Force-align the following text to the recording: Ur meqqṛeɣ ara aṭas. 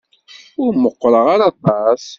Ur 0.63 0.71
meqqṛeɣ 0.83 1.25
ara 1.33 1.45
aṭas. 1.51 2.03